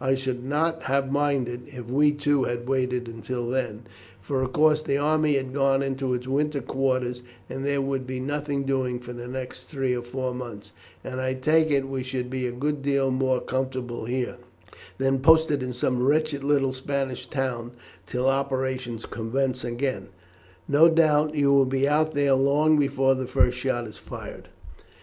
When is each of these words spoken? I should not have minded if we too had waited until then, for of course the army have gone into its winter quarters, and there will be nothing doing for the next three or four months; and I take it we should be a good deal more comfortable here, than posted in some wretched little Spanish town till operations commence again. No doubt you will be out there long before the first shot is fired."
I 0.00 0.14
should 0.14 0.42
not 0.42 0.84
have 0.84 1.12
minded 1.12 1.64
if 1.68 1.90
we 1.90 2.12
too 2.12 2.44
had 2.44 2.66
waited 2.70 3.06
until 3.06 3.50
then, 3.50 3.82
for 4.18 4.40
of 4.40 4.54
course 4.54 4.80
the 4.80 4.96
army 4.96 5.34
have 5.36 5.52
gone 5.52 5.82
into 5.82 6.14
its 6.14 6.26
winter 6.26 6.62
quarters, 6.62 7.20
and 7.50 7.66
there 7.66 7.82
will 7.82 7.98
be 8.00 8.18
nothing 8.18 8.62
doing 8.64 8.98
for 8.98 9.12
the 9.12 9.28
next 9.28 9.64
three 9.64 9.94
or 9.94 10.00
four 10.00 10.32
months; 10.32 10.72
and 11.04 11.20
I 11.20 11.34
take 11.34 11.70
it 11.70 11.86
we 11.86 12.02
should 12.02 12.30
be 12.30 12.46
a 12.46 12.50
good 12.50 12.80
deal 12.80 13.10
more 13.10 13.42
comfortable 13.42 14.06
here, 14.06 14.38
than 14.96 15.18
posted 15.20 15.62
in 15.62 15.74
some 15.74 16.02
wretched 16.02 16.42
little 16.42 16.72
Spanish 16.72 17.26
town 17.28 17.72
till 18.06 18.26
operations 18.26 19.04
commence 19.04 19.64
again. 19.64 20.08
No 20.66 20.88
doubt 20.88 21.34
you 21.34 21.52
will 21.52 21.66
be 21.66 21.86
out 21.86 22.14
there 22.14 22.32
long 22.32 22.78
before 22.78 23.14
the 23.14 23.26
first 23.26 23.58
shot 23.58 23.86
is 23.86 23.98
fired." 23.98 24.48